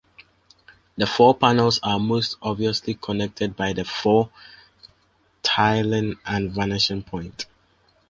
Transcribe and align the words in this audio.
The 0.97 1.05
four 1.05 1.35
panels 1.37 1.79
are 1.83 1.99
most 1.99 2.37
obviously 2.41 2.95
connected 2.95 3.55
by 3.55 3.73
the 3.73 3.83
floor 3.85 4.31
tiling 5.43 6.15
and 6.25 6.49
vanishing 6.51 7.03
point. 7.03 7.45